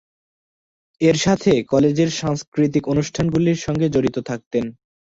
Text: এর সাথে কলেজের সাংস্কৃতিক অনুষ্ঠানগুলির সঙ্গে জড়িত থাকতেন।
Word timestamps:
এর 1.01 1.17
সাথে 1.17 1.51
কলেজের 1.71 2.09
সাংস্কৃতিক 2.19 2.83
অনুষ্ঠানগুলির 2.87 3.57
সঙ্গে 3.57 3.87
জড়িত 3.89 4.17
থাকতেন। 4.29 4.65